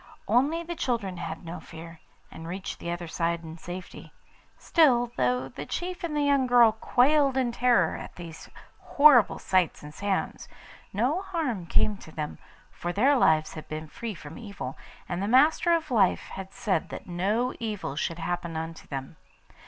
[0.27, 1.99] Only the children had no fear,
[2.31, 4.11] and reached the other side in safety.
[4.57, 9.83] Still, though the chief and the young girl quailed in terror at these horrible sights
[9.83, 10.47] and sounds,
[10.91, 12.39] no harm came to them,
[12.71, 14.75] for their lives had been free from evil,
[15.07, 19.17] and the Master of Life had said that no evil should happen unto them.